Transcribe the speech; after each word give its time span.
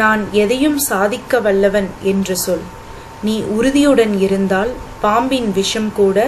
நான் 0.00 0.22
எதையும் 0.42 0.78
சாதிக்க 0.90 1.40
வல்லவன் 1.46 1.88
என்று 2.10 2.34
சொல். 2.44 2.66
நீ 3.26 3.34
உறுதியுடன் 3.56 4.14
இருந்தால் 4.26 4.70
பாம்பின் 5.04 5.48
விஷம் 5.58 5.90
கூட 5.98 6.18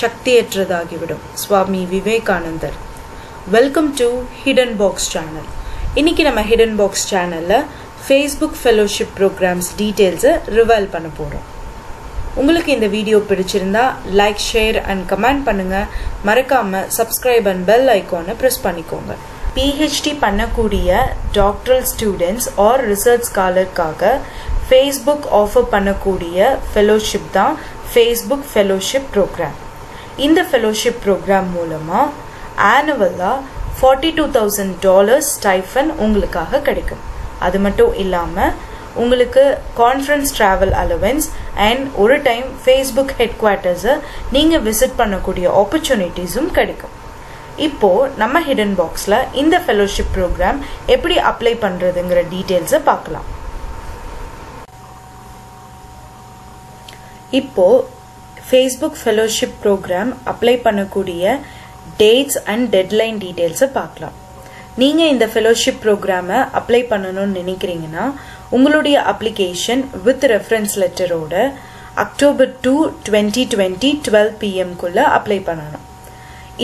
சக்தியற்றதாகிவிடும். 0.00 1.24
Swami 1.42 1.82
Vivekanandar. 1.92 2.76
Welcome 3.54 3.90
to 4.00 4.08
hidden 4.42 4.74
box 4.80 5.08
channel 5.12 5.48
இன்னைக்கு 6.00 6.22
நம்ம 6.28 6.40
ஹிடன் 6.50 6.76
பாக்ஸ் 6.80 7.04
சேனலில் 7.10 7.66
ஃபேஸ்புக் 8.06 8.58
ஃபெலோஷிப் 8.62 9.14
ப்ரோக்ராம்ஸ் 9.18 9.70
டீட்டெயில்ஸை 9.80 10.32
ரிவைல் 10.58 10.92
பண்ண 10.94 11.08
போகிறோம் 11.20 11.46
உங்களுக்கு 12.40 12.70
இந்த 12.76 12.88
வீடியோ 12.96 13.18
பிடிச்சிருந்தா 13.30 13.84
லைக் 14.20 14.42
ஷேர் 14.50 14.78
அண்ட் 14.92 15.04
கமெண்ட் 15.12 15.46
பண்ணுங்கள் 15.48 15.88
மறக்காமல் 16.28 16.88
சப்ஸ்கிரைப் 16.98 17.48
அண்ட் 17.52 17.64
பெல் 17.70 17.88
ஐக்கானை 17.96 18.34
ப்ரெஸ் 18.42 18.60
பண்ணிக்கோங்க. 18.66 19.14
பிஹெச்டி 19.56 20.12
பண்ணக்கூடிய 20.24 20.88
டாக்டரல் 21.36 21.84
ஸ்டூடெண்ட்ஸ் 21.90 22.48
ஆர் 22.66 22.82
ரிசர்ச் 22.90 23.28
ஸ்காலருக்காக 23.28 24.10
ஃபேஸ்புக் 24.68 25.26
ஆஃபர் 25.40 25.68
பண்ணக்கூடிய 25.74 26.48
ஃபெலோஷிப் 26.70 27.28
தான் 27.36 27.54
ஃபேஸ்புக் 27.92 28.46
ஃபெலோஷிப் 28.52 29.06
ப்ரோக்ராம் 29.14 29.56
இந்த 30.26 30.40
ஃபெலோஷிப் 30.50 31.00
ப்ரோக்ராம் 31.04 31.48
மூலமாக 31.56 32.12
ஆனுவலாக 32.74 33.38
forty 33.78 34.10
two 34.18 34.24
thousand 34.36 34.74
dollars 34.86 35.30
stipend 35.36 35.90
உங்களுக்காக 36.04 36.60
கிடைக்கும். 36.68 37.02
அது 37.46 37.58
மட்டும் 37.66 37.94
இல்லாமல் 38.04 38.52
உங்களுக்கு 39.02 39.42
கான்ஃபரன்ஸ் 39.80 40.30
ட்ராவல் 40.36 40.74
அலவன்ஸ் 40.82 41.26
அண்ட் 41.68 41.82
ஒரு 42.02 42.16
டைம் 42.28 42.46
ஃபேஸ்புக் 42.64 43.16
ஹெட் 43.18 43.38
குவார்ட்டர்ஸை 43.42 43.96
நீங்கள் 44.36 44.64
விசிட் 44.68 44.98
பண்ணக்கூடிய 45.02 45.46
ஆப்பர்ச்சுனிட்டிஸும் 45.62 46.50
கிடைக்கும். 46.58 46.94
இப்போது 47.64 48.10
நம்ம 48.22 48.40
ஹிடன் 48.46 48.74
பாக்ஸில் 48.80 49.18
இந்த 49.42 49.56
ஃபெலோஷிப் 49.64 50.12
ப்ரோக்ராம் 50.16 50.58
எப்படி 50.94 51.16
அப்ளை 51.30 51.52
பண்ணுறதுங்கிற 51.64 52.22
டீட்டெயில்ஸை 52.32 52.80
பார்க்கலாம். 52.90 53.26
இப்போது 57.40 57.84
ஃபேஸ்புக் 58.48 58.98
ஃபெலோஷிப் 59.02 59.56
ப்ரோக்ராம் 59.62 60.10
அப்ளை 60.32 60.54
பண்ணக்கூடிய 60.66 61.24
டேட்ஸ் 62.02 62.38
அண்ட் 62.52 62.66
டெட்லைன் 62.74 63.18
டீட்டெயில்ஸை 63.24 63.68
பார்க்கலாம். 63.78 64.16
நீங்கள் 64.82 65.12
இந்த 65.14 65.26
ஃபெலோஷிப் 65.32 65.80
ப்ரோக்ராமை 65.84 66.38
அப்ளை 66.60 66.82
பண்ணணும்னு 66.92 67.38
நினைக்கிறீங்கன்னா 67.40 68.04
உங்களுடைய 68.56 68.96
application 69.12 69.82
with 70.06 70.26
reference 70.34 70.76
லெட்டரோட 70.82 71.34
October 72.04 72.50
two 72.64 72.76
twenty 73.08 73.44
twenty 73.52 73.90
twelve 74.06 74.32
பிஎம்குள்ளே 74.40 75.04
apply 75.18 75.38
பண்ணணும். 75.50 75.84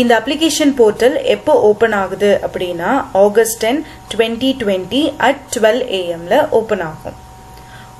இந்த 0.01 0.13
அப்ளிகேஷன் 0.21 0.73
போர்ட்டல் 0.79 1.17
எப்போ 1.35 1.53
ஓப்பன் 1.69 1.95
ஆகுது 2.03 2.31
அப்படின்னா 2.47 2.91
August 3.25 3.59
ten 3.65 3.81
twenty 4.13 4.51
twenty 4.63 5.03
at 5.27 5.43
twelve 5.55 5.83
ஏஎம்ல 5.99 6.35
open 6.59 6.85
ஆகும். 6.91 7.19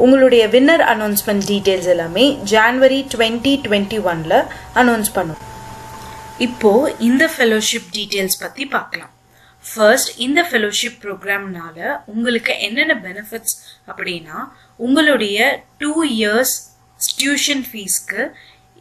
உங்களுடைய 0.05 0.43
வின்னர் 0.55 0.85
அனௌன்ஸ்மெண்ட் 0.93 1.45
டீட்டெயில்ஸ் 1.51 1.89
எல்லாமே 1.95 2.25
ஜான்வரி 2.53 3.01
டுவெண்ட்டி 3.15 3.53
டுவெண்ட்டி 3.67 3.99
ஒன்ல 4.13 4.37
அனௌன்ஸ் 4.83 5.13
பண்ணும். 5.17 5.41
இப்போ 6.47 6.73
இந்த 7.09 7.25
ஃபெலோஷிப் 7.35 7.91
டீட்டெயில்ஸ் 7.97 8.41
பற்றி 8.45 8.65
பார்க்கலாம். 8.77 9.13
ஃபர்ஸ்ட் 9.65 10.11
இந்த 10.27 10.41
ஃபெலோஷிப் 10.51 10.99
ப்ரோக்ராம்னால 11.03 11.79
உங்களுக்கு 12.13 12.53
என்னென்ன 12.67 12.95
பெனிஃபிட்ஸ் 13.07 13.57
அப்படின்னா 13.91 14.39
உங்களுடைய 14.87 15.39
டூ 15.83 15.93
இயர்ஸ் 16.17 16.55
டியூஷன் 17.19 17.65
ஃபீஸ்க்கு 17.69 18.23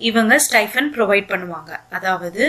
இவங்க 0.09 0.33
ஸ்டைஃபன் 0.47 0.91
ப்ரொவைட் 0.95 1.27
பண்ணுவாங்க. 1.33 1.71
அதாவது 1.97 2.43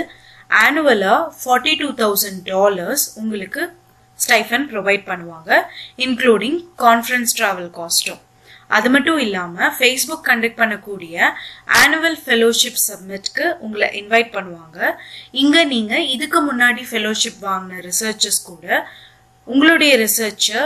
ஆனுவலாக 0.61 1.21
ஃபார்ட்டி 1.41 1.75
டூ 1.83 1.89
தௌசண்ட் 2.03 2.43
டாலர்ஸ் 2.51 3.07
உங்களுக்கு 3.23 3.63
ஸ்டைஃபன் 4.19 4.67
ப்ரொவைட் 4.73 5.05
பண்ணுவாங்க 5.11 5.51
இன்க்ளூடிங் 6.07 6.59
கான்ஃபரன்ஸ் 6.85 7.35
ட்ராவல் 7.39 7.73
காஸ்ட்டும் 7.79 8.21
அது 8.77 8.89
மட்டும் 8.95 9.19
இல்லாமல் 9.25 9.73
ஃபேஸ்புக் 9.79 10.27
கண்டக்ட் 10.29 10.61
பண்ணக்கூடிய 10.61 11.17
ஆனுவல் 11.81 12.17
ஃபெலோஷிப் 12.25 12.79
சப்மிட்க்கு 12.85 13.47
உங்களை 13.65 13.89
இன்வைட் 14.01 14.31
பண்ணுவாங்க. 14.37 14.79
இங்கே 15.43 15.63
நீங்கள் 15.75 16.07
இதுக்கு 16.15 16.41
முன்னாடி 16.49 16.85
ஃபெலோஷிப் 16.91 17.43
வாங்கின 17.49 17.83
ரிசர்ச்சர்ஸ் 17.89 18.41
கூட 18.51 18.67
உங்களுடைய 19.49 19.93
ரிசர்ச்சை 20.05 20.63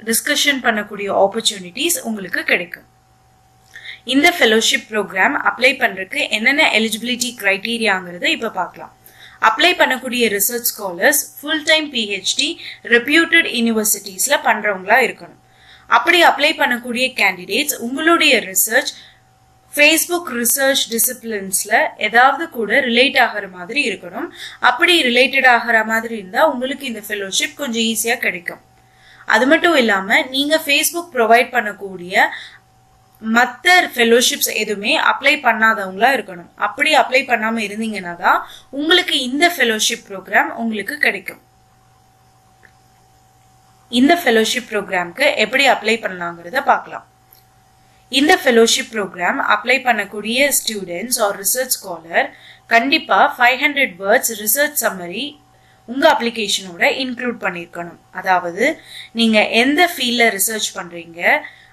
டிஸ்கஷன் 0.00 0.60
பண்ணக்கூடிய 0.66 1.08
ஆப்பர்ச்சுனிட்டிஸ் 1.24 1.98
உங்களுக்கு 2.08 2.42
கிடைக்கும். 2.52 2.88
இந்த 4.14 4.28
ஃபெலோஷிப் 4.38 4.88
ப்ரோக்ராம் 4.90 5.36
அப்ளை 5.50 5.72
பண்ணுறதுக்கு 5.82 6.20
என்னென்ன 6.36 6.64
எலிஜிபிலிட்டி 6.78 7.30
க்ரைட்டீரியாங்கிறத 7.40 8.26
இப்போ 8.36 8.50
பார்க்கலாம். 8.60 8.92
அப்ளை 9.48 9.72
பண்ணக்கூடிய 9.80 10.24
research 10.36 10.70
scholars 10.72 11.22
full 11.38 11.66
time 11.70 11.88
PhD 11.96 12.48
reputed 12.94 13.48
யூனிவர்சிட்டிஸில் 13.58 14.44
பண்ணுறவங்களா 14.48 14.98
இருக்கணும். 15.06 15.40
அப்படி 15.96 16.20
அப்ளை 16.30 16.52
பண்ணக்கூடிய 16.62 17.06
கேண்டிடேட்ஸ் 17.20 17.76
உங்களுடைய 17.86 18.34
ரிசர்ச் 18.50 18.92
ஃபேஸ்புக் 19.72 20.28
ரிசர்ச் 20.40 20.82
டிசிப்ளின்ஸில் 20.92 21.74
ஏதாவது 22.06 22.44
கூட 22.58 22.78
ரிலேட் 22.88 23.18
ஆகிற 23.24 23.46
மாதிரி 23.56 23.80
இருக்கணும். 23.88 24.28
அப்படி 24.70 24.94
ரிலேட்டட் 25.08 25.48
ஆகிற 25.56 25.78
மாதிரி 25.90 26.14
இருந்தால் 26.20 26.50
உங்களுக்கு 26.52 26.86
இந்த 26.92 27.02
ஃபெலோஷிப் 27.08 27.60
கொஞ்சம் 27.62 27.86
ஈஸியாக 27.92 28.24
கிடைக்கும். 28.26 28.62
அது 29.34 29.44
மட்டும் 29.50 29.76
இல்லாமல் 29.82 30.26
நீங்கள் 30.34 30.62
ஃபேஸ்புக் 30.64 31.12
ப்ரொவைட் 31.14 31.48
பண்ணக்கூடிய 31.54 32.14
மற்ற 33.22 33.74
ஃபெலோஷிப்ஸ் 33.94 34.50
எதுவுமே 34.62 34.92
அப்ளை 35.10 35.34
பண்ணாதவங்களா 35.46 36.10
இருக்கணும். 36.16 36.50
அப்படி 36.66 36.90
அப்ளை 37.02 37.22
பண்ணாமல் 37.30 37.66
இருந்தீங்கன்னா 37.66 38.14
தான் 38.24 38.40
உங்களுக்கு 38.70 39.16
இந்த 39.28 39.46
ஃபெலோஷிப் 39.56 40.06
ப்ரோக்ராம் 40.08 40.50
உங்களுக்கு 40.54 40.96
கிடைக்கும். 41.06 41.42
இந்த 43.92 44.12
ஃபெலோஷிப் 44.22 44.68
ப்ரோக்ராம்க்கு 44.70 45.26
எப்படி 45.44 45.64
அப்ளை 45.74 45.96
பண்ணலாங்கிறத 46.04 46.60
பார்க்கலாம். 46.70 47.06
இந்த 48.12 48.32
ஃபெலோஷிப் 48.42 48.90
ப்ரோக்ராம் 48.92 49.38
அப்ளை 49.54 49.76
பண்ணக்கூடிய 49.86 50.48
ஸ்டூடெண்ட்ஸ் 50.58 51.18
ஆர் 51.24 51.36
ரிசர்ச் 51.42 51.76
ஸ்காலர் 51.76 52.26
கண்டிப்பாக 52.70 53.26
five 53.36 53.58
hundred 53.64 53.94
words 54.02 54.32
research 54.42 54.78
summary 54.84 55.24
உங்கள் 55.88 56.10
அப்ளிகேஷனோட 56.12 56.84
இன்க்ளூட் 57.02 57.38
பண்ணியிருக்கணும் 57.42 58.00
அதாவது 58.12 58.64
நீங்கள் 59.12 59.50
எந்த 59.62 59.82
ஃபீல்டில் 59.92 60.32
ரிசர்ச் 60.38 60.68
பண்ணுறீங்க 60.76 61.20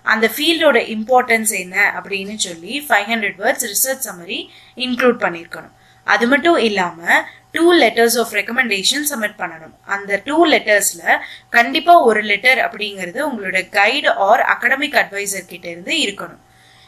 அந்த 0.05 0.25
ஃபீல்டோட 0.35 0.79
இம்பார்ட்டன்ஸ் 0.95 1.53
என்ன 1.63 1.77
அப்படின்னு 1.97 2.35
சொல்லி 2.47 2.73
five 2.87 3.07
hundred 3.11 3.39
words 3.43 3.65
research 3.73 4.05
summary 4.09 4.39
include 4.85 5.23
பண்ணியிருக்கணும் 5.23 5.73
அது 6.07 6.25
மட்டும் 6.31 6.57
இல்லாமல் 6.67 7.19
two 7.55 7.65
letters 7.81 8.17
of 8.21 8.33
recommendation 8.37 9.05
submit 9.09 9.37
பண்ணணும். 9.41 9.75
அந்த 9.95 10.21
டூ 10.25 10.37
லெட்டர்ஸில் 10.53 11.19
கண்டிப்பாக 11.55 12.07
ஒரு 12.09 12.21
லெட்டர் 12.31 12.59
அப்படிங்கிறது 12.65 13.19
உங்களோட 13.29 13.59
கைடு 13.77 14.09
ஆர் 14.27 14.43
அகடமிக் 14.53 14.97
அட்வைசர் 15.01 15.51
கிட்ட 15.51 15.67
இருந்து 15.69 15.93
இருக்கணும். 16.05 16.41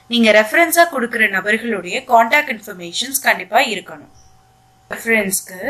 நீங்கள் 0.09 0.35
ரெஃபரன்ஸாக 0.39 0.87
கொடுக்குற 0.95 1.29
நபர்களுடைய 1.37 1.97
காண்டாக்ட் 2.13 2.51
இன்ஃபர்மேஷன்ஸ் 2.55 3.21
கண்டிப்பாக 3.27 3.71
இருக்கணும். 3.73 4.11
ரெஃபரன்ஸ்க்கு 4.91 5.61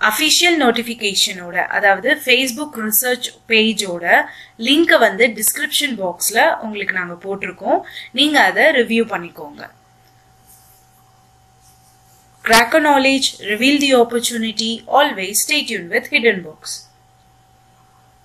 அஃபிஷியல் 0.00 0.58
நோட்டிஃபிகேஷனோட 0.64 1.66
அதாவது 1.66 2.20
ஃபேஸ்புக் 2.24 2.76
ரிசர்ச் 2.76 3.30
பேஜோட 3.48 4.24
லிங்கை 4.58 4.98
வந்து 4.98 5.26
டிஸ்கிரிப்ஷன் 5.26 5.96
பாக்ஸில் 6.02 6.58
உங்களுக்கு 6.58 6.98
நாங்கள் 7.00 7.22
போட்டிருக்கோம். 7.24 7.80
நீங்கள் 8.12 8.42
அதை 8.42 8.64
ரிவ்யூ 8.64 9.04
பண்ணிக்கோங்க. 9.14 9.76
Crack 12.44 12.74
a 12.74 12.80
knowledge, 12.80 13.26
reveal 13.40 13.78
the 13.80 13.92
opportunity, 13.94 14.82
always 14.86 15.46
stay 15.46 15.66
tuned 15.68 15.90
with 15.90 16.06
Hidden 16.12 16.42
Books. 16.42 16.87